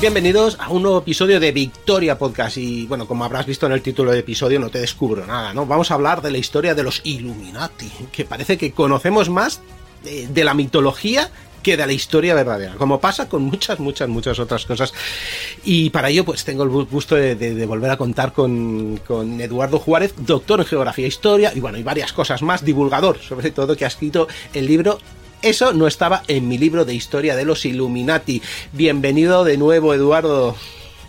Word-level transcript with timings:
Bienvenidos 0.00 0.56
a 0.58 0.70
un 0.70 0.82
nuevo 0.82 1.00
episodio 1.00 1.38
de 1.38 1.52
Victoria 1.52 2.16
Podcast 2.16 2.56
y 2.56 2.86
bueno, 2.86 3.06
como 3.06 3.22
habrás 3.22 3.44
visto 3.44 3.66
en 3.66 3.72
el 3.72 3.82
título 3.82 4.12
del 4.12 4.20
episodio 4.20 4.58
no 4.58 4.70
te 4.70 4.78
descubro 4.78 5.26
nada, 5.26 5.52
¿no? 5.52 5.66
Vamos 5.66 5.90
a 5.90 5.94
hablar 5.94 6.22
de 6.22 6.30
la 6.30 6.38
historia 6.38 6.74
de 6.74 6.82
los 6.82 7.02
Illuminati, 7.04 7.90
que 8.10 8.24
parece 8.24 8.56
que 8.56 8.72
conocemos 8.72 9.28
más 9.28 9.60
de, 10.02 10.42
la 10.42 10.54
mitología 10.54 11.30
que 11.62 11.76
de 11.76 11.86
la 11.86 11.92
historia 11.92 12.34
verdadera, 12.34 12.76
como 12.76 12.98
pasa 12.98 13.28
con 13.28 13.42
muchas, 13.42 13.78
muchas, 13.78 14.08
muchas 14.08 14.38
otras 14.38 14.64
cosas. 14.64 14.94
Y 15.64 15.90
para 15.90 16.08
ello, 16.08 16.24
pues 16.24 16.46
tengo 16.46 16.62
el 16.62 16.70
gusto 16.70 17.16
de, 17.16 17.66
volver 17.66 17.90
a 17.90 17.98
contar 17.98 18.32
con, 18.32 18.98
con, 19.06 19.38
Eduardo 19.38 19.78
Juárez, 19.78 20.14
doctor 20.16 20.60
en 20.60 20.66
Geografía 20.66 21.04
e 21.04 21.08
Historia, 21.08 21.52
y 21.54 21.60
bueno, 21.60 21.76
y 21.76 21.82
varias 21.82 22.14
cosas 22.14 22.40
más, 22.40 22.64
divulgador, 22.64 23.18
sobre 23.18 23.50
todo, 23.50 23.76
que 23.76 23.84
ha 23.84 23.88
escrito 23.88 24.28
el 24.54 24.64
libro 24.64 24.98
eso 25.42 25.72
no 25.72 25.86
estaba 25.86 26.22
en 26.28 26.48
mi 26.48 26.58
libro 26.58 26.84
de 26.84 26.94
historia 26.94 27.36
de 27.36 27.44
los 27.44 27.64
Illuminati. 27.64 28.42
Bienvenido 28.72 29.44
de 29.44 29.56
nuevo, 29.56 29.94
Eduardo. 29.94 30.54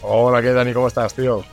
Hola, 0.02 0.42
¿qué 0.42 0.52
Dani? 0.52 0.74
¿Cómo 0.74 0.88
estás, 0.88 1.14
tío? 1.14 1.44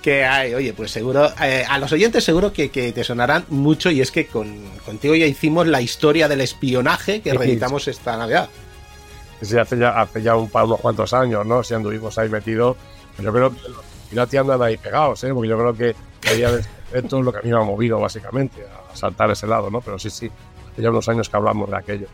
Que 0.00 0.24
hay, 0.24 0.54
oye, 0.54 0.72
pues 0.72 0.90
seguro, 0.90 1.30
eh, 1.42 1.64
a 1.68 1.78
los 1.78 1.92
oyentes 1.92 2.24
seguro 2.24 2.52
que, 2.52 2.68
te 2.68 3.04
sonarán 3.04 3.44
mucho 3.48 3.90
y 3.90 4.00
es 4.00 4.10
que 4.10 4.26
con, 4.26 4.60
contigo 4.84 5.14
ya 5.14 5.26
hicimos 5.26 5.66
la 5.66 5.80
historia 5.80 6.28
del 6.28 6.40
espionaje 6.40 7.20
que 7.20 7.32
reeditamos 7.32 7.86
esta 7.88 8.16
Navidad. 8.16 8.48
Sí, 9.40 9.58
hace 9.58 9.78
ya, 9.78 10.00
hace 10.00 10.22
ya 10.22 10.36
un 10.36 10.48
par, 10.48 10.64
unos 10.64 10.80
cuantos 10.80 11.12
años, 11.12 11.44
¿no? 11.46 11.62
Si 11.62 11.74
anduvimos 11.74 12.16
ahí 12.18 12.28
metidos. 12.28 12.76
Yo 13.18 13.32
creo 13.32 13.50
que 13.50 13.68
los 13.68 13.84
Illuminati 14.10 14.36
andan 14.36 14.62
ahí 14.62 14.76
pegados, 14.76 15.22
¿eh? 15.24 15.32
Porque 15.32 15.48
yo 15.48 15.58
creo 15.58 15.74
que 15.74 15.94
esto 16.92 17.18
es 17.18 17.24
lo 17.24 17.32
que 17.32 17.38
a 17.38 17.42
mí 17.42 17.50
me 17.50 17.56
ha 17.56 17.64
movido, 17.64 17.98
básicamente, 17.98 18.64
a 18.64 18.96
saltar 18.96 19.30
ese 19.30 19.46
lado, 19.46 19.70
¿no? 19.70 19.80
Pero 19.80 19.98
sí, 19.98 20.10
sí, 20.10 20.30
ya 20.76 20.90
unos 20.90 21.08
años 21.08 21.28
que 21.28 21.36
hablamos 21.36 21.70
de 21.70 21.76
aquello. 21.76 22.06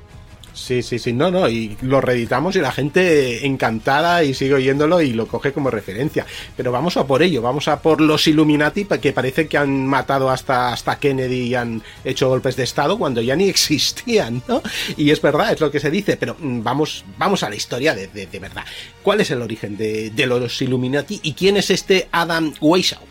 Sí, 0.59 0.83
sí, 0.83 0.99
sí, 0.99 1.13
no, 1.13 1.31
no, 1.31 1.49
y 1.49 1.79
lo 1.83 2.01
reeditamos 2.01 2.57
y 2.57 2.61
la 2.61 2.73
gente 2.73 3.47
encantada 3.47 4.25
y 4.25 4.35
sigue 4.35 4.55
oyéndolo 4.55 5.01
y 5.01 5.13
lo 5.13 5.29
coge 5.29 5.53
como 5.53 5.71
referencia. 5.71 6.27
Pero 6.57 6.73
vamos 6.73 6.97
a 6.97 7.07
por 7.07 7.23
ello, 7.23 7.41
vamos 7.41 7.69
a 7.69 7.81
por 7.81 8.01
los 8.01 8.27
Illuminati, 8.27 8.85
que 8.85 9.13
parece 9.13 9.47
que 9.47 9.57
han 9.57 9.87
matado 9.87 10.31
hasta, 10.31 10.73
hasta 10.73 10.99
Kennedy 10.99 11.43
y 11.43 11.55
han 11.55 11.81
hecho 12.05 12.29
golpes 12.29 12.57
de 12.57 12.65
Estado 12.65 12.99
cuando 12.99 13.23
ya 13.23 13.37
ni 13.37 13.45
existían, 13.49 14.43
¿no? 14.49 14.61
Y 14.97 15.11
es 15.13 15.23
verdad, 15.23 15.53
es 15.53 15.61
lo 15.61 15.71
que 15.71 15.79
se 15.79 15.93
dice, 15.93 16.17
pero 16.17 16.37
mm, 16.39 16.63
vamos, 16.63 17.05
vamos 17.17 17.45
a 17.45 17.49
la 17.49 17.55
historia 17.55 17.95
de, 17.95 18.09
de, 18.09 18.39
verdad. 18.41 18.65
¿Cuál 19.03 19.21
es 19.21 19.31
el 19.31 19.41
origen 19.41 19.77
de, 19.77 20.11
de, 20.11 20.27
los 20.27 20.61
Illuminati 20.61 21.21
y 21.23 21.35
quién 21.35 21.57
es 21.57 21.71
este 21.71 22.09
Adam 22.11 22.53
Weishaupt? 22.61 23.07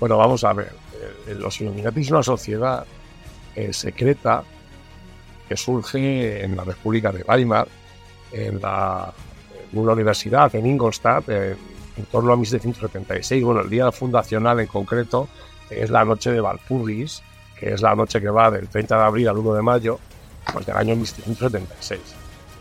Bueno, 0.00 0.18
vamos 0.18 0.42
a 0.42 0.52
ver. 0.52 0.72
Eh, 1.28 1.34
los 1.34 1.60
Illuminati 1.60 2.00
es 2.00 2.10
una 2.10 2.24
sociedad 2.24 2.84
eh, 3.60 3.72
secreta 3.72 4.42
que 5.48 5.56
surge 5.56 6.44
en 6.44 6.56
la 6.56 6.64
República 6.64 7.10
de 7.12 7.22
Weimar, 7.22 7.66
en, 8.32 8.60
la, 8.60 9.12
una 9.72 9.92
universidad 9.92 10.54
en 10.54 10.66
Ingolstadt, 10.66 11.28
en, 11.28 11.56
torno 12.10 12.32
a 12.32 12.36
1776. 12.36 13.44
Bueno, 13.44 13.60
el 13.60 13.68
día 13.68 13.90
fundacional 13.92 14.60
en 14.60 14.66
concreto 14.66 15.28
es 15.68 15.90
la 15.90 16.04
noche 16.04 16.30
de 16.30 16.40
Valpurgis, 16.40 17.22
que 17.58 17.74
es 17.74 17.82
la 17.82 17.94
noche 17.94 18.20
que 18.20 18.30
va 18.30 18.50
del 18.50 18.68
30 18.68 18.96
de 18.96 19.02
abril 19.02 19.28
al 19.28 19.38
1 19.38 19.54
de 19.54 19.62
mayo 19.62 19.98
pues 20.52 20.66
del 20.66 20.76
año 20.76 20.96
1776. 20.96 22.00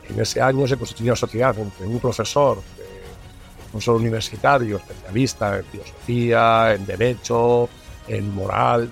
En 0.10 0.20
ese 0.20 0.42
año 0.42 0.68
se 0.68 0.76
constituye 0.76 1.10
una 1.10 1.16
sociedad 1.16 1.58
entre 1.58 1.88
un 1.88 2.00
profesor, 2.00 2.58
un 2.58 3.72
profesor 3.72 3.96
universitario, 3.96 4.78
especialista 4.78 5.58
en 5.58 5.66
filosofía, 5.66 6.74
en 6.74 6.86
derecho, 6.86 7.70
en 8.08 8.34
moral, 8.34 8.90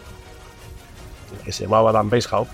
que 1.44 1.52
se 1.52 1.64
llamaba 1.64 1.92
Dan 1.92 2.10
Weishaupt, 2.12 2.52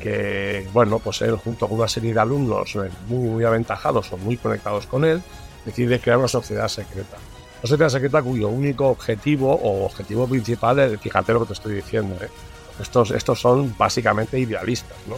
que, 0.00 0.66
bueno, 0.72 0.98
pues 0.98 1.20
él 1.22 1.36
junto 1.36 1.68
con 1.68 1.78
una 1.78 1.88
serie 1.88 2.14
de 2.14 2.20
alumnos 2.20 2.74
eh, 2.76 2.90
muy, 3.08 3.44
aventajados 3.44 4.12
o 4.12 4.16
muy 4.16 4.36
conectados 4.36 4.86
con 4.86 5.04
él, 5.04 5.22
decide 5.64 6.00
crear 6.00 6.18
una 6.18 6.28
sociedad 6.28 6.68
secreta. 6.68 7.18
Una 7.62 7.68
sociedad 7.68 7.90
secreta 7.90 8.22
cuyo 8.22 8.48
único 8.48 8.88
objetivo 8.88 9.52
o 9.52 9.84
objetivo 9.84 10.26
principal 10.26 10.78
es, 10.78 10.98
fíjate 11.00 11.32
lo 11.32 11.40
que 11.40 11.46
te 11.46 11.52
estoy 11.52 11.74
diciendo, 11.74 12.16
¿eh? 12.24 12.28
estos, 12.80 13.10
estos 13.10 13.40
son 13.40 13.74
básicamente 13.76 14.38
idealistas, 14.38 14.96
¿no? 15.06 15.16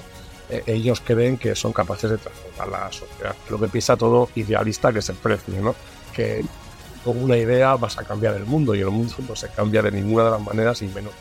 E, 0.51 0.65
ellos 0.67 1.01
creen 1.01 1.39
que 1.39 1.55
son 1.55 1.73
capaces 1.73 2.11
de 2.11 2.19
transformar 2.19 2.69
la 2.69 2.93
sociedad. 2.93 3.35
Lo 3.49 3.59
que 3.59 3.69
piensa 3.69 3.97
todo 3.97 4.29
idealista 4.35 4.93
que 4.93 4.99
es 4.99 5.09
el 5.09 5.17
precio. 5.17 5.75
Que 6.13 6.45
con 7.05 7.23
una 7.23 7.37
idea 7.37 7.75
vas 7.77 7.99
a 7.99 8.05
cambiar 8.05 8.35
el 8.35 8.45
mundo 8.45 8.75
y 8.75 8.81
el 8.81 8.91
mundo 8.91 9.15
no 9.27 9.35
se 9.35 9.49
cambia 9.49 9.83
de 9.83 9.93
ninguna 9.93 10.25
de 10.25 10.31
las 10.33 10.41
maneras 10.41 10.83
y 10.83 10.87
menos. 10.89 11.13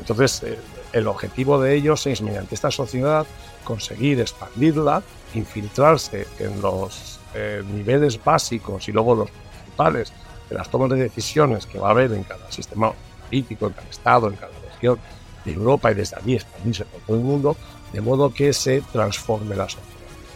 Entonces, 0.00 0.42
eh, 0.42 0.58
el 0.92 1.06
objetivo 1.06 1.60
de 1.60 1.74
ellos 1.74 2.06
es, 2.06 2.22
mediante 2.22 2.54
esta 2.54 2.70
sociedad, 2.70 3.26
conseguir 3.64 4.20
expandirla, 4.20 5.02
infiltrarse 5.34 6.26
en 6.38 6.60
los 6.60 7.18
eh, 7.34 7.62
niveles 7.72 8.22
básicos 8.22 8.88
y 8.88 8.92
luego 8.92 9.14
los 9.14 9.30
principales 9.30 10.12
de 10.48 10.56
las 10.56 10.70
tomas 10.70 10.90
de 10.90 10.96
decisiones 10.96 11.66
que 11.66 11.78
va 11.78 11.88
a 11.88 11.90
haber 11.90 12.12
en 12.12 12.22
cada 12.24 12.50
sistema 12.52 12.92
político, 13.24 13.66
en 13.66 13.72
cada 13.72 13.88
estado, 13.88 14.28
en 14.28 14.36
cada 14.36 14.52
región 14.72 14.98
de 15.44 15.52
Europa 15.52 15.90
y 15.90 15.94
desde 15.94 16.16
allí 16.16 16.34
expandirse 16.34 16.84
por 16.84 17.00
todo 17.00 17.16
el 17.16 17.22
mundo, 17.22 17.56
de 17.92 18.00
modo 18.00 18.32
que 18.32 18.52
se 18.52 18.80
transforme 18.92 19.56
la 19.56 19.68
sociedad. 19.68 19.88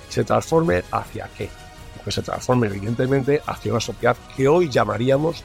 ¿Se 0.09 0.25
transforme 0.25 0.83
hacia 0.91 1.29
qué? 1.37 1.51
Que 2.05 2.11
se 2.11 2.23
transforme 2.23 2.69
evidentemente 2.69 3.43
hacia 3.47 3.73
una 3.73 3.81
sociedad 3.81 4.17
que 4.37 4.49
hoy 4.49 4.71
llamaríamos 4.71 5.45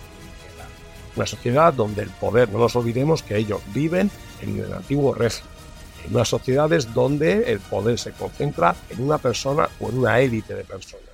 una 1.15 1.25
sociedad 1.25 1.73
donde 1.73 2.03
el 2.03 2.09
poder, 2.09 2.49
no 2.49 2.59
nos 2.59 2.75
olvidemos 2.75 3.23
que 3.23 3.37
ellos 3.37 3.61
viven 3.73 4.09
en 4.41 4.59
el 4.59 4.73
antiguo 4.73 5.13
régimen, 5.13 5.51
en 6.05 6.15
unas 6.15 6.27
sociedades 6.27 6.93
donde 6.93 7.51
el 7.51 7.59
poder 7.59 7.97
se 7.97 8.11
concentra 8.11 8.75
en 8.89 9.01
una 9.01 9.17
persona 9.17 9.69
o 9.79 9.89
en 9.89 9.99
una 9.99 10.19
élite 10.19 10.55
de 10.55 10.63
personas. 10.63 11.05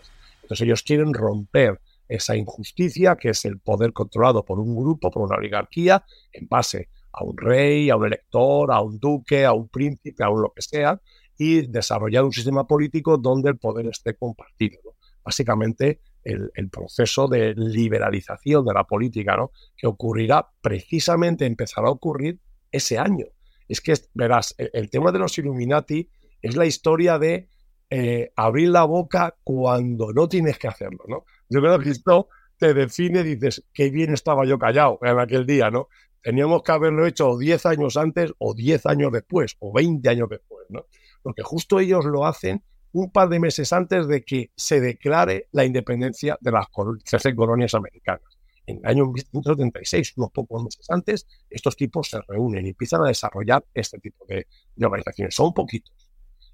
Entonces 0.42 0.66
ellos 0.66 0.84
quieren 0.84 1.14
romper 1.14 1.80
esa 2.08 2.36
injusticia 2.36 3.16
que 3.16 3.30
es 3.30 3.46
el 3.46 3.60
poder 3.60 3.94
controlado 3.94 4.44
por 4.44 4.60
un 4.60 4.76
grupo, 4.76 5.12
por 5.12 5.24
una 5.24 5.38
oligarquía, 5.38 6.04
en 6.34 6.48
base 6.48 6.90
a 7.12 7.24
un 7.24 7.38
rey, 7.38 7.90
a 7.90 7.96
un 7.96 8.06
elector, 8.06 8.72
a 8.72 8.81
un 8.81 9.00
duque, 9.00 9.46
a 9.46 9.54
un 9.54 9.68
príncipe, 9.68 10.24
a 10.24 10.30
un 10.30 10.42
lo 10.42 10.52
que 10.56 10.62
sea, 10.62 11.00
y 11.38 11.68
desarrollar 11.68 12.24
un 12.24 12.34
sistema 12.34 12.66
político 12.66 13.18
donde 13.18 13.50
el 13.50 13.58
poder 13.58 13.88
esté 13.88 14.16
compartido. 14.16 14.80
Básicamente 15.24 16.02
el, 16.24 16.69
proceso 16.69 17.28
de 17.28 17.53
liberalización 17.56 18.66
de 18.66 18.74
la 18.74 18.84
política, 18.84 19.35
¿no? 19.38 19.52
que 19.75 19.88
ocurrirá 19.88 20.50
precisamente, 20.62 21.45
empezará 21.45 21.88
a 21.88 21.92
ocurrir 21.92 22.39
ese 22.71 22.98
año. 22.98 23.25
Es 23.68 23.81
que, 23.81 23.94
verás, 24.13 24.56
el, 24.57 24.89
tema 24.89 25.12
de 25.12 25.19
los 25.19 25.38
Illuminati 25.38 26.10
es 26.42 26.56
la 26.56 26.66
historia 26.66 27.19
de 27.19 27.50
eh, 27.89 28.31
abrir 28.36 28.69
la 28.69 28.83
boca 28.83 29.36
cuando 29.44 30.12
no 30.13 30.27
tienes 30.27 30.57
que 30.57 30.68
hacerlo, 30.68 31.04
¿no? 31.07 31.25
Yo 31.50 31.60
creo 31.62 31.80
que 31.80 31.89
esto 31.89 32.30
te 32.57 32.74
define, 32.74 33.24
dices, 33.24 33.65
qué 33.74 33.89
bien 33.89 34.13
estaba 34.13 34.45
yo 34.45 34.60
callado 34.60 35.00
en 35.01 35.19
aquel 35.19 35.45
día, 35.45 35.72
¿no? 35.72 35.88
Teníamos 36.22 36.62
que 36.63 36.72
haberlo 36.72 37.06
hecho 37.06 37.38
10 37.38 37.65
años 37.65 37.95
antes 37.95 38.33
o 38.38 38.54
10 38.54 38.86
años 38.88 39.12
después 39.12 39.56
o 39.60 39.74
20 39.74 40.07
años 40.10 40.30
después, 40.30 40.65
¿no? 40.69 40.86
Porque 41.22 41.44
justo 41.44 41.80
ellos 41.80 42.06
lo 42.06 42.25
hacen 42.25 42.63
un 42.91 43.12
par 43.12 43.30
de 43.30 43.39
meses 43.39 43.71
antes 43.74 44.07
de 44.07 44.24
que 44.24 44.51
se 44.56 44.81
declare 44.81 45.47
la 45.51 45.65
independencia 45.65 46.38
de 46.41 46.51
las 46.51 46.68
13 47.06 47.36
colonias 47.36 47.74
americanas 47.74 48.39
en 48.69 48.77
el 48.77 48.86
año 48.86 49.06
1976, 49.06 50.13
unos 50.18 50.31
pocos 50.31 50.63
meses 50.63 50.89
antes, 50.89 51.27
estos 51.50 51.75
tipos 51.75 52.09
se 52.09 52.21
reúnen 52.27 52.65
y 52.65 52.69
empiezan 52.69 53.01
a 53.03 53.07
desarrollar 53.07 53.65
este 53.74 54.00
tipo 54.00 54.25
de, 54.27 54.47
organizaciones. 54.81 55.36
Son 55.36 55.53
poquitos 55.53 56.09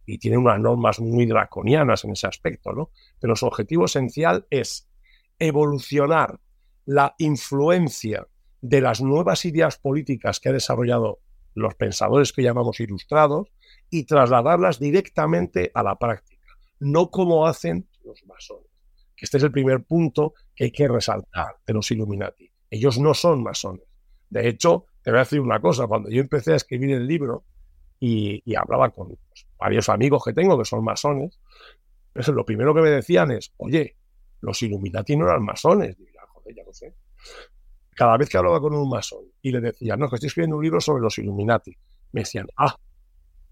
y 0.05 0.17
tienen 0.17 0.39
unas 0.39 0.59
normas 0.59 0.99
muy 0.99 1.25
draconianas 1.25 2.03
en 2.05 2.11
ese 2.11 2.27
aspecto, 2.27 2.71
¿no? 2.73 2.91
Pero 3.19 3.35
su 3.35 3.45
objetivo 3.45 3.85
esencial 3.85 4.45
es 4.49 4.87
evolucionar 5.39 6.39
la 6.85 7.15
influencia 7.17 8.27
de 8.61 8.81
las 8.81 9.01
nuevas 9.01 9.45
ideas 9.45 9.77
políticas 9.77 10.39
que 10.39 10.49
ha 10.49 10.53
desarrollado 10.53 11.19
los 11.53 11.75
pensadores 11.75 12.31
que 12.33 12.43
llamamos 12.43 12.79
ilustrados 12.79 13.49
y 13.95 14.03
trasladarlas 14.03 14.79
directamente 14.79 15.71
a 15.73 15.81
la 15.81 15.95
práctica, 15.95 16.45
no 16.79 17.09
como 17.09 17.47
hacen 17.47 17.87
los 18.03 18.25
masones. 18.25 18.69
Este 19.17 19.37
es 19.37 19.43
el 19.43 19.51
primer 19.51 19.83
punto 19.83 20.33
que 20.53 20.65
hay 20.65 20.71
que 20.71 20.87
resaltar 20.87 21.55
de 21.65 21.73
los 21.73 21.89
Illuminati. 21.91 22.51
Ellos 22.69 22.99
no 22.99 23.13
son 23.13 23.41
masones. 23.41 23.85
De 24.29 24.47
hecho, 24.49 24.87
te 25.01 25.11
voy 25.11 25.19
a 25.19 25.23
decir 25.23 25.39
una 25.39 25.61
cosa, 25.61 25.87
cuando 25.87 26.09
yo 26.09 26.21
empecé 26.21 26.53
a 26.53 26.57
escribir 26.57 26.91
el 26.91 27.07
libro 27.07 27.45
y, 27.99 28.43
hablaba 28.55 28.89
con 28.89 29.17
varios 29.57 29.87
amigos 29.87 30.23
que 30.25 30.33
tengo 30.33 30.57
que 30.57 30.65
son 30.65 30.83
masones, 30.83 31.39
pues 32.11 32.27
lo 32.27 32.45
primero 32.45 32.73
que 32.73 32.81
me 32.81 32.89
decían 32.89 33.31
es, 33.31 33.53
oye, 33.57 33.95
los 34.41 34.61
Illuminati 34.61 35.15
no 35.15 35.25
eran 35.25 35.43
masones. 35.43 35.97
Y 35.97 36.05
joder, 36.27 36.55
ya 36.55 36.63
lo 36.63 36.73
sé. 36.73 36.93
Cada 37.95 38.17
vez 38.17 38.27
que 38.27 38.37
hablaba 38.37 38.59
con 38.59 38.75
un 38.75 38.89
masón 38.89 39.23
y 39.41 39.51
le 39.51 39.61
decía, 39.61 39.95
no, 39.95 40.09
que 40.09 40.15
estoy 40.15 40.27
escribiendo 40.27 40.57
un 40.57 40.63
libro 40.63 40.81
sobre 40.81 41.01
los 41.01 41.17
Illuminati, 41.17 41.77
me 42.11 42.21
decían, 42.21 42.47
ah, 42.57 42.75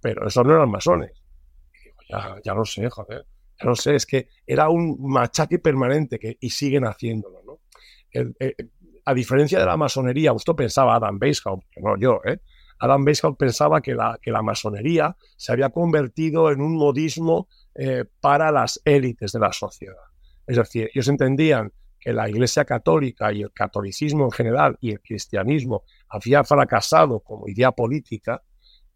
pero 0.03 0.27
esos 0.27 0.45
no 0.45 0.53
eran 0.53 0.69
masones. 0.69 1.11
Ya, 2.09 2.35
ya 2.43 2.53
lo 2.53 2.65
sé, 2.65 2.89
joder. 2.89 3.25
Ya 3.59 3.65
lo 3.65 3.75
sé, 3.75 3.95
es 3.95 4.05
que 4.05 4.27
era 4.45 4.69
un 4.69 4.97
machaque 4.99 5.59
permanente 5.59 6.19
que, 6.19 6.37
y 6.39 6.49
siguen 6.49 6.83
haciéndolo, 6.83 7.41
¿no? 7.43 7.59
Eh, 8.13 8.53
a 9.05 9.13
diferencia 9.13 9.59
de 9.59 9.65
la 9.65 9.77
masonería, 9.77 10.33
usted 10.33 10.53
pensaba 10.53 10.95
Adam 10.95 11.17
Weishaupt, 11.19 11.65
que 11.71 11.81
no 11.81 11.97
yo, 11.97 12.19
¿eh? 12.25 12.39
Adam 12.79 13.05
Weishaupt 13.05 13.39
pensaba 13.39 13.81
que 13.81 13.95
la, 13.95 14.19
que 14.21 14.31
la 14.31 14.41
masonería 14.41 15.15
se 15.37 15.53
había 15.53 15.69
convertido 15.69 16.51
en 16.51 16.61
un 16.61 16.75
modismo 16.75 17.47
eh, 17.75 18.03
para 18.19 18.51
las 18.51 18.81
élites 18.83 19.31
de 19.31 19.39
la 19.39 19.53
sociedad. 19.53 19.95
Es 20.45 20.57
decir, 20.57 20.89
ellos 20.93 21.07
entendían 21.07 21.71
que 21.97 22.11
la 22.11 22.29
Iglesia 22.29 22.65
Católica 22.65 23.31
y 23.31 23.43
el 23.43 23.53
catolicismo 23.53 24.25
en 24.25 24.31
general 24.31 24.77
y 24.81 24.91
el 24.91 25.01
cristianismo 25.01 25.83
había 26.09 26.43
fracasado 26.43 27.21
como 27.21 27.47
idea 27.47 27.71
política 27.71 28.43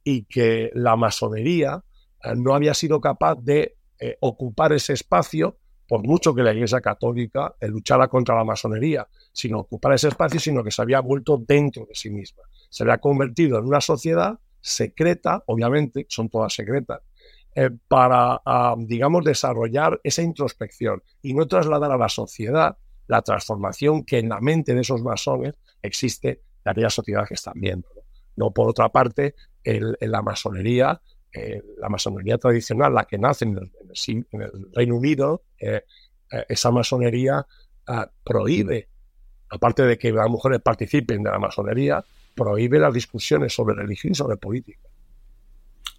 y 0.09 0.23
que 0.23 0.71
la 0.73 0.95
masonería 0.95 1.83
eh, 2.23 2.33
no 2.33 2.55
había 2.55 2.73
sido 2.73 3.01
capaz 3.01 3.35
de 3.41 3.75
eh, 3.99 4.15
ocupar 4.21 4.71
ese 4.71 4.93
espacio 4.93 5.57
por 5.85 6.01
mucho 6.01 6.33
que 6.33 6.43
la 6.43 6.53
Iglesia 6.53 6.79
Católica 6.79 7.53
luchara 7.59 8.07
contra 8.07 8.33
la 8.33 8.45
masonería, 8.45 9.05
sino 9.33 9.59
ocupar 9.59 9.93
ese 9.93 10.07
espacio, 10.07 10.39
sino 10.39 10.63
que 10.63 10.71
se 10.71 10.81
había 10.81 11.01
vuelto 11.01 11.43
dentro 11.45 11.85
de 11.85 11.93
sí 11.93 12.09
misma. 12.09 12.43
Se 12.69 12.83
había 12.83 12.99
convertido 12.99 13.59
en 13.59 13.65
una 13.65 13.81
sociedad 13.81 14.39
secreta, 14.61 15.43
obviamente, 15.45 16.05
son 16.07 16.29
todas 16.29 16.53
secretas, 16.53 17.01
eh, 17.53 17.69
para, 17.89 18.41
ah, 18.45 18.75
digamos, 18.77 19.25
desarrollar 19.25 19.99
esa 20.05 20.21
introspección 20.21 21.03
y 21.21 21.33
no 21.33 21.47
trasladar 21.47 21.91
a 21.91 21.97
la 21.97 22.07
sociedad 22.07 22.77
la 23.07 23.21
transformación 23.21 24.05
que 24.05 24.19
en 24.19 24.29
la 24.29 24.39
mente 24.39 24.73
de 24.73 24.81
esos 24.81 25.01
masones 25.01 25.55
existe 25.81 26.43
de 26.63 26.71
aquella 26.71 26.89
sociedad 26.89 27.27
que 27.27 27.33
están 27.33 27.55
viendo. 27.55 27.96
No, 28.37 28.51
por 28.51 28.69
otra 28.69 28.89
parte, 28.89 29.35
en 29.63 29.95
la 29.99 30.21
masonería, 30.21 31.01
eh, 31.33 31.61
la 31.77 31.89
masonería 31.89 32.37
tradicional, 32.37 32.93
la 32.93 33.05
que 33.05 33.17
nace 33.17 33.45
en 33.45 33.57
el, 33.57 34.71
Reino 34.73 34.95
Unido, 34.95 35.43
eh, 35.59 35.81
esa 36.47 36.71
masonería 36.71 37.45
ah, 37.87 38.09
prohíbe, 38.23 38.87
aparte 39.49 39.83
de 39.83 39.97
que 39.97 40.11
las 40.11 40.29
mujeres 40.29 40.61
participen 40.61 41.23
de 41.23 41.31
la 41.31 41.39
masonería, 41.39 42.03
prohíbe 42.35 42.79
las 42.79 42.93
discusiones 42.93 43.53
sobre 43.53 43.75
religión 43.75 44.11
y 44.11 44.15
sobre 44.15 44.37
política. 44.37 44.87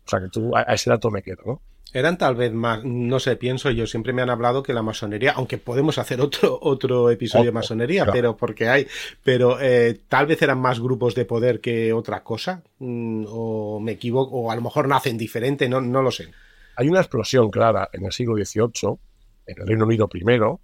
O 0.06 0.08
sea 0.08 0.20
que 0.20 0.29
tú 0.29 0.56
a, 0.56 0.62
ese 0.62 0.90
dato 0.90 1.11
me 1.11 1.23
quedo, 1.23 1.43
¿no? 1.44 1.62
Eran 1.93 2.19
tal 2.19 2.35
vez 2.35 2.52
más, 2.52 2.85
no 2.85 3.19
sé, 3.19 3.37
pienso 3.37 3.70
yo, 3.70 3.87
siempre 3.87 4.12
me 4.12 4.20
han 4.20 4.29
hablado 4.29 4.62
que 4.62 4.75
la 4.75 4.82
masonería, 4.82 5.32
aunque 5.32 5.56
podemos 5.56 5.96
hacer 5.99 6.20
otro, 6.20 6.58
otro 6.61 7.11
episodio 7.11 7.46
de 7.46 7.52
masonería, 7.52 8.06
pero 8.12 8.37
porque 8.37 8.69
hay, 8.69 8.87
pero 9.23 9.58
eh, 9.61 10.00
tal 10.06 10.26
vez 10.26 10.40
eran 10.43 10.61
más 10.61 10.81
grupos 10.81 11.14
de 11.14 11.25
poder 11.25 11.61
que 11.61 11.93
otra 11.93 12.23
cosa, 12.23 12.62
mm, 12.79 13.25
o 13.29 13.81
me 13.81 13.93
equivoco, 13.93 14.37
o 14.37 14.50
a 14.50 14.55
lo 14.55 14.61
mejor 14.61 14.87
nacen 14.87 15.17
diferente, 15.17 15.69
no, 15.69 15.81
no 15.81 16.02
lo 16.02 16.11
sé. 16.11 16.31
Hay 16.76 16.88
una 16.88 17.00
explosión 17.00 17.50
clara 17.50 17.88
en 17.93 18.05
el 18.05 18.12
siglo 18.12 18.35
XVIII, 18.37 18.99
en 19.46 19.61
el 19.62 19.67
Reino 19.67 19.87
Unido 19.87 20.08
primero, 20.08 20.61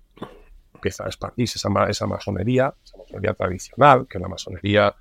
empieza 0.74 1.04
a 1.04 1.06
expandirse 1.06 1.56
esa, 1.58 1.70
esa 1.88 2.06
masonería, 2.06 2.74
esa 2.84 2.98
masonería 2.98 3.32
tradicional, 3.32 4.06
que 4.06 4.18
es 4.18 4.22
la 4.22 4.28
masonería 4.28 4.94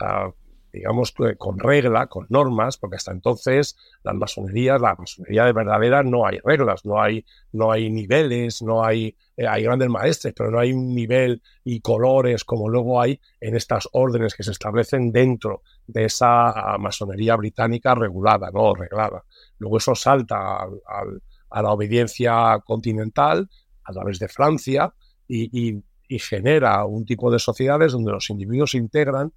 ah, 0.00 0.30
digamos, 0.72 1.12
con 1.36 1.58
regla, 1.58 2.06
con 2.06 2.26
normas, 2.30 2.78
porque 2.78 2.96
hasta 2.96 3.12
entonces 3.12 3.76
las 4.02 4.14
masonerías, 4.14 4.80
la 4.80 4.94
masonería 4.94 5.44
de 5.44 5.52
verdadera 5.52 6.02
no 6.02 6.26
hay 6.26 6.38
reglas, 6.42 6.86
no 6.86 7.00
hay, 7.00 7.26
no 7.52 7.70
hay 7.70 7.90
niveles, 7.90 8.62
no 8.62 8.82
hay, 8.82 9.14
eh, 9.36 9.46
hay 9.46 9.64
grandes 9.64 9.90
maestres, 9.90 10.32
pero 10.34 10.50
no 10.50 10.58
hay 10.58 10.72
un 10.72 10.94
nivel 10.94 11.42
y 11.62 11.80
colores 11.80 12.44
como 12.44 12.70
luego 12.70 13.00
hay 13.00 13.20
en 13.40 13.54
estas 13.54 13.86
órdenes 13.92 14.34
que 14.34 14.42
se 14.42 14.52
establecen 14.52 15.12
dentro 15.12 15.62
de 15.86 16.06
esa 16.06 16.48
ah, 16.50 16.78
masonería 16.78 17.36
británica 17.36 17.94
regulada, 17.94 18.50
no 18.50 18.74
reglada. 18.74 19.24
Luego 19.58 19.76
eso 19.76 19.94
salta 19.94 20.62
a 21.50 21.62
la 21.62 21.70
obediencia 21.70 22.58
continental 22.64 23.48
a 23.84 23.92
través 23.92 24.18
de 24.18 24.28
Francia 24.28 24.94
y 25.28 25.82
genera 26.18 26.84
un 26.84 27.06
tipo 27.06 27.30
de 27.30 27.38
sociedades 27.38 27.92
donde 27.92 28.12
los 28.12 28.28
individuos 28.28 28.72
se 28.72 28.78
integran 28.78 29.32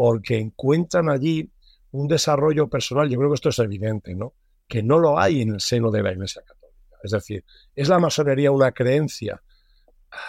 porque 0.00 0.38
encuentran 0.38 1.10
allí 1.10 1.52
un 1.90 2.08
desarrollo 2.08 2.70
personal, 2.70 3.10
yo 3.10 3.18
creo 3.18 3.28
que 3.28 3.34
esto 3.34 3.50
es 3.50 3.58
evidente, 3.58 4.14
¿no? 4.14 4.32
Que 4.66 4.82
no 4.82 4.98
lo 4.98 5.18
hay 5.18 5.42
en 5.42 5.52
el 5.52 5.60
seno 5.60 5.90
de 5.90 6.02
la 6.02 6.10
Iglesia 6.10 6.40
Católica. 6.40 6.96
Es 7.02 7.10
decir, 7.10 7.44
¿es 7.76 7.90
la 7.90 7.98
masonería 7.98 8.50
una 8.50 8.72
creencia? 8.72 9.42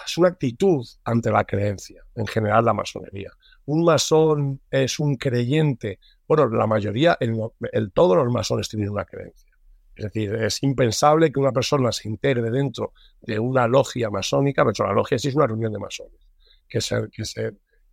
Es 0.04 0.18
una 0.18 0.28
actitud 0.28 0.86
ante 1.04 1.30
la 1.30 1.44
creencia, 1.44 2.02
en 2.14 2.26
general 2.26 2.66
la 2.66 2.74
masonería. 2.74 3.30
Un 3.64 3.82
masón 3.82 4.60
es 4.70 4.98
un 4.98 5.16
creyente. 5.16 6.00
Bueno, 6.28 6.50
la 6.50 6.66
mayoría, 6.66 7.16
el, 7.18 7.92
todos 7.94 8.14
los 8.14 8.30
masones 8.30 8.68
tienen 8.68 8.90
una 8.90 9.06
creencia. 9.06 9.56
Es 9.96 10.04
decir, 10.04 10.34
es 10.34 10.62
impensable 10.64 11.32
que 11.32 11.40
una 11.40 11.52
persona 11.52 11.92
se 11.92 12.10
integre 12.10 12.50
dentro 12.50 12.92
de 13.22 13.38
una 13.38 13.66
logia 13.66 14.10
masónica, 14.10 14.66
pero 14.66 14.86
la 14.86 14.92
logia 14.92 15.18
sí 15.18 15.28
es 15.28 15.34
una 15.34 15.46
reunión 15.46 15.72
de 15.72 15.78
masones, 15.78 16.20
que 16.68 16.82
se, 16.82 17.08
que 17.10 17.24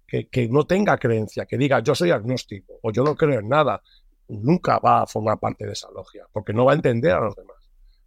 que, 0.10 0.48
no 0.50 0.66
tenga 0.66 0.98
creencia, 0.98 1.46
que 1.46 1.58
diga 1.58 1.80
yo 1.80 1.94
soy 1.96 2.12
agnóstico 2.12 2.80
o 2.82 2.92
yo 2.92 3.04
no 3.04 3.16
creo 3.16 3.40
en 3.40 3.50
nada, 3.50 3.82
nunca 4.28 4.80
va 4.80 5.04
a 5.04 5.08
formar 5.08 5.40
parte 5.40 5.66
de 5.66 5.74
esa 5.74 5.90
logia, 5.92 6.26
porque 6.32 6.54
no 6.54 6.66
va 6.66 6.74
a 6.74 6.76
entender 6.76 7.12
a 7.12 7.22
los 7.22 7.36
demás. 7.36 7.58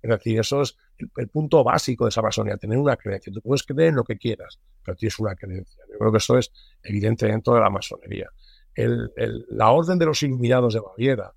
Es 0.03 0.11
decir, 0.11 0.41
eso 0.41 0.63
es 0.63 0.77
el, 1.17 1.29
punto 1.29 1.63
básico 1.63 2.05
de 2.05 2.09
esa 2.09 2.23
masonería, 2.23 2.57
tener 2.59 2.77
una 2.77 2.97
creencia. 2.97 3.33
Tú 3.33 3.41
puedes 3.41 3.63
creer 3.63 3.91
en 3.91 3.97
lo 3.97 4.05
que 4.05 4.19
quieras, 4.19 4.59
pero 4.85 4.97
tienes 4.97 5.17
una 5.21 5.37
creencia. 5.37 5.81
Yo 5.93 5.99
creo 5.99 6.11
que 6.11 6.19
eso 6.19 6.39
es 6.39 6.51
evidente 6.83 7.27
dentro 7.27 7.55
de 7.55 7.61
la 7.61 7.71
masonería. 7.71 8.29
la 8.75 9.71
orden 9.71 9.99
de 9.99 10.07
los 10.07 10.23
iluminados 10.25 10.75
de 10.75 10.81
Baviera 10.81 11.33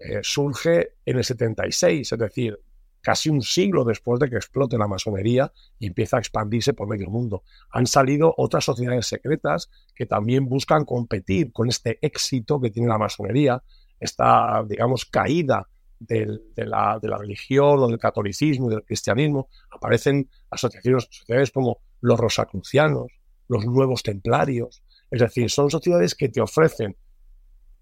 eh, 0.00 0.20
surge 0.22 0.94
en 1.04 1.18
el 1.18 1.24
76, 1.24 2.12
es 2.12 2.18
decir, 2.18 2.58
casi 3.00 3.30
un 3.30 3.42
siglo 3.42 3.84
después 3.84 4.20
de 4.20 4.28
que 4.28 4.36
explote 4.36 4.76
la 4.78 4.88
masonería 4.88 5.52
y 5.78 5.86
empieza 5.86 6.16
a 6.16 6.20
expandirse 6.20 6.74
por 6.74 6.88
medio 6.88 7.08
mundo. 7.08 7.42
Han 7.70 7.86
salido 7.86 8.34
otras 8.36 8.64
sociedades 8.64 9.06
secretas 9.06 9.70
que 9.94 10.06
también 10.06 10.48
buscan 10.48 10.84
competir 10.84 11.52
con 11.52 11.68
este 11.68 11.98
éxito 12.02 12.60
que 12.60 12.70
tiene 12.70 12.88
la 12.88 12.98
masonería, 12.98 13.62
esta, 14.00 14.64
digamos, 14.68 15.04
caída 15.04 15.68
de, 15.98 16.38
la, 16.56 16.98
religión 17.00 17.80
o 17.80 17.88
del 17.88 17.98
catolicismo 17.98 18.70
y 18.70 18.74
del 18.74 18.84
cristianismo. 18.84 19.48
Aparecen 19.70 20.28
asociaciones, 20.50 21.08
sociedades 21.10 21.50
como 21.50 21.78
los 22.00 22.18
rosacrucianos, 22.18 23.06
los 23.48 23.64
nuevos 23.66 24.02
templarios. 24.02 24.82
Es 25.10 25.20
decir, 25.20 25.50
son 25.50 25.70
sociedades 25.70 26.14
que 26.14 26.28
te 26.28 26.40
ofrecen, 26.40 26.96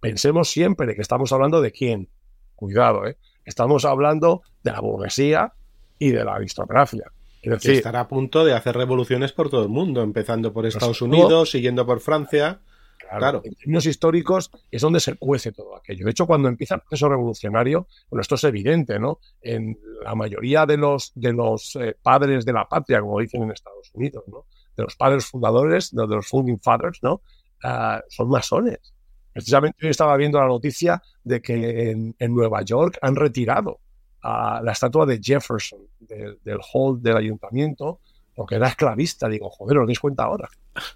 pensemos 0.01 0.49
siempre 0.49 0.87
de 0.87 0.95
que 0.95 1.03
estamos 1.03 1.33
hablando 1.33 1.61
de 1.61 1.73
quién. 1.73 2.09
Cuidado, 2.55 3.07
¿eh? 3.07 3.19
Estamos 3.45 3.85
hablando 3.85 4.43
de 4.67 4.73
la 4.73 4.81
burguesía 4.81 5.53
y 5.99 6.11
de 6.11 6.25
la 6.25 6.35
aristocracia. 6.35 7.11
Es 7.43 7.51
decir, 7.51 7.71
que 7.71 7.77
estará 7.79 8.01
a 8.01 8.09
punto 8.09 8.45
de 8.45 8.53
hacer 8.53 8.77
revoluciones 8.77 9.33
por 9.33 9.49
todo 9.49 9.63
el 9.63 9.69
mundo, 9.69 10.03
empezando 10.03 10.53
por 10.53 10.67
Estados 10.67 11.01
Unidos, 11.01 11.51
siguiendo 11.51 11.87
por 11.87 12.01
Francia. 12.01 12.61
Claro, 13.09 13.41
En 13.45 13.55
términos 13.55 13.87
históricos 13.87 14.51
es 14.69 14.83
donde 14.83 14.99
se 14.99 15.15
cuece 15.15 15.53
todo 15.53 15.77
aquello. 15.77 16.05
De 16.07 16.11
hecho, 16.11 16.27
cuando 16.27 16.49
empieza 16.49 16.75
el 16.75 16.81
proceso 16.81 17.09
revolucionario, 17.09 17.87
bueno, 18.11 18.21
esto 18.21 18.35
es 18.35 18.43
evidente, 18.43 18.99
¿no? 18.99 19.21
En 19.43 19.79
la 20.03 20.17
mayoría 20.17 20.67
de 20.67 20.77
los, 20.77 21.13
de 21.15 21.33
los 21.33 21.77
eh, 21.77 21.95
padres 22.03 22.45
de 22.45 22.53
la 22.53 22.65
patria, 22.65 23.01
como 23.01 23.21
dicen 23.21 23.45
en 23.45 23.53
Estados 23.53 23.93
Unidos, 23.95 24.25
¿no? 24.27 24.47
De 24.77 24.83
los 24.83 24.97
padres 24.97 25.27
fundadores, 25.27 25.95
de 25.95 26.05
los 26.05 26.27
founding 26.27 26.59
fathers, 26.59 26.99
¿no? 27.01 27.23
Ah, 27.63 28.03
son 28.09 28.29
masones. 28.29 28.93
Precisamente 29.33 29.85
hoy 29.85 29.91
estaba 29.91 30.17
viendo 30.17 30.41
la 30.41 30.49
noticia 30.49 31.03
de 31.23 31.43
que 31.43 31.91
en, 31.91 32.35
Nueva 32.35 32.63
York 32.63 32.99
han 33.03 33.15
retirado 33.15 33.81
a 34.27 34.61
la 34.61 34.73
estatua 34.73 35.07
de 35.07 35.21
Jefferson 35.23 35.81
del 36.01 36.59
hall 36.73 37.01
del 37.01 37.17
ayuntamiento 37.17 38.01
porque 38.35 38.57
era 38.57 38.69
esclavista. 38.69 39.29
Digo, 39.29 39.49
joder, 39.51 39.79
¿os 39.79 39.87
dais 39.87 40.01
cuenta 40.01 40.25
ahora? 40.25 40.49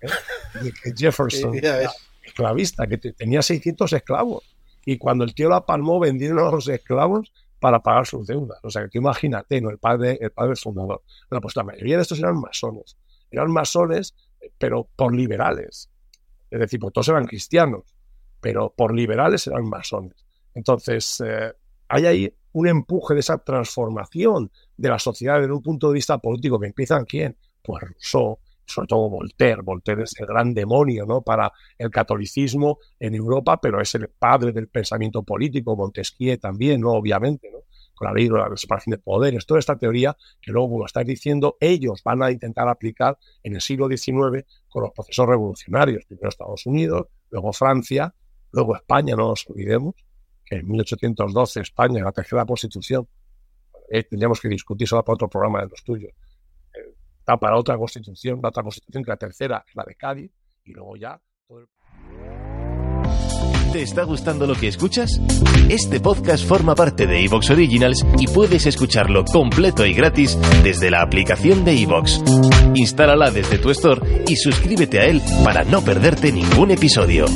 ¿Eh? 0.02 0.62
De 0.62 0.72
que 0.72 0.92
Jefferson 0.96 1.54
era 1.54 1.90
esclavista, 2.22 2.86
que 2.86 2.98
tenía 2.98 3.40
600 3.40 3.92
esclavos. 3.92 4.44
Y 4.84 4.98
cuando 4.98 5.24
el 5.24 5.34
tío 5.34 5.48
la 5.48 5.64
palmó, 5.64 6.00
vendieron 6.00 6.38
a 6.40 6.50
los 6.50 6.68
esclavos 6.68 7.32
para 7.60 7.80
pagar 7.80 8.06
sus 8.06 8.26
deudas. 8.26 8.58
O 8.62 8.70
sea, 8.70 8.88
que 8.88 8.98
imagínate, 8.98 9.60
¿no? 9.60 9.70
El 9.70 9.78
padre, 9.78 10.18
el 10.20 10.30
padre 10.30 10.56
fundador. 10.56 11.02
Bueno, 11.28 11.40
pues 11.40 11.54
la 11.56 11.62
mayoría 11.62 11.96
de 11.96 12.02
estos 12.02 12.18
eran 12.18 12.40
masones. 12.40 12.96
Eran 13.30 13.50
masones, 13.50 14.14
pero 14.58 14.88
por 14.96 15.14
liberales 15.14 15.88
Es 16.50 16.58
decir, 16.58 16.80
pues 16.80 16.92
todos 16.92 17.08
eran 17.08 17.26
cristianos, 17.26 17.84
pero 18.40 18.72
por 18.76 18.94
liberales 18.94 19.46
eran 19.46 19.68
masones. 19.68 20.16
Entonces, 20.54 21.22
eh, 21.24 21.52
hay 21.88 22.06
ahí 22.06 22.34
un 22.52 22.68
empuje 22.68 23.14
de 23.14 23.20
esa 23.20 23.38
transformación 23.38 24.50
de 24.76 24.88
la 24.88 24.98
sociedad 24.98 25.40
desde 25.40 25.52
un 25.52 25.62
punto 25.62 25.88
de 25.88 25.94
vista 25.94 26.18
político 26.18 26.58
que 26.58 26.66
empiezan 26.66 27.04
quién? 27.04 27.36
Pues 27.62 27.82
Rousseau, 27.82 28.38
sobre 28.66 28.88
todo 28.88 29.10
Voltaire. 29.10 29.62
Voltaire 29.62 30.04
es 30.04 30.14
el 30.18 30.26
gran 30.26 30.54
demonio 30.54 31.06
¿no? 31.06 31.22
para 31.22 31.52
el 31.78 31.90
catolicismo 31.90 32.78
en 32.98 33.14
Europa, 33.14 33.60
pero 33.60 33.80
es 33.80 33.94
el 33.94 34.08
padre 34.08 34.52
del 34.52 34.68
pensamiento 34.68 35.22
político, 35.22 35.76
Montesquieu 35.76 36.38
también, 36.38 36.80
¿no? 36.80 36.92
obviamente, 36.92 37.50
¿no? 37.52 37.60
con 38.00 38.08
la 38.08 38.14
ley 38.14 38.28
de 38.28 38.38
la 38.38 38.56
separación 38.56 38.92
de 38.92 38.98
poderes, 38.98 39.44
toda 39.44 39.60
esta 39.60 39.76
teoría 39.76 40.16
que 40.40 40.52
luego, 40.52 40.70
como 40.70 40.86
estáis 40.86 41.06
diciendo, 41.06 41.58
ellos 41.60 42.02
van 42.02 42.22
a 42.22 42.30
intentar 42.30 42.66
aplicar 42.66 43.18
en 43.42 43.56
el 43.56 43.60
siglo 43.60 43.88
XIX 43.88 44.46
con 44.70 44.84
los 44.84 44.92
procesos 44.92 45.28
revolucionarios, 45.28 46.06
primero 46.06 46.30
Estados 46.30 46.64
Unidos, 46.64 47.08
luego 47.28 47.52
Francia, 47.52 48.14
luego 48.52 48.74
España, 48.74 49.14
no 49.16 49.28
nos 49.28 49.46
olvidemos, 49.50 49.94
en 50.50 50.68
1812 50.68 51.60
España, 51.60 52.02
la 52.02 52.12
tercera 52.12 52.44
constitución, 52.44 53.06
eh, 53.88 54.02
tendríamos 54.04 54.40
que 54.40 54.48
discutir 54.48 54.86
solo 54.86 55.04
para 55.04 55.14
otro 55.14 55.28
programa 55.28 55.60
de 55.60 55.68
los 55.68 55.82
tuyos, 55.82 56.12
está 57.18 57.36
para 57.36 57.56
otra 57.56 57.76
constitución, 57.78 58.40
la 58.42 58.48
otra 58.48 58.62
constitución 58.62 59.04
que 59.04 59.10
la 59.10 59.16
tercera, 59.16 59.64
la 59.74 59.84
de 59.86 59.94
Cádiz, 59.94 60.32
y 60.64 60.72
luego 60.72 60.96
ya. 60.96 61.20
¿Te 63.72 63.82
está 63.82 64.02
gustando 64.02 64.48
lo 64.48 64.54
que 64.54 64.66
escuchas? 64.66 65.20
Este 65.68 66.00
podcast 66.00 66.44
forma 66.44 66.74
parte 66.74 67.06
de 67.06 67.24
Evox 67.24 67.50
Originals 67.50 68.04
y 68.18 68.26
puedes 68.26 68.66
escucharlo 68.66 69.24
completo 69.24 69.86
y 69.86 69.94
gratis 69.94 70.36
desde 70.64 70.90
la 70.90 71.02
aplicación 71.02 71.64
de 71.64 71.80
Evox. 71.80 72.20
Instálala 72.74 73.30
desde 73.30 73.58
tu 73.58 73.70
store 73.70 74.24
y 74.26 74.34
suscríbete 74.34 74.98
a 74.98 75.04
él 75.04 75.22
para 75.44 75.62
no 75.62 75.82
perderte 75.82 76.32
ningún 76.32 76.72
episodio. 76.72 77.26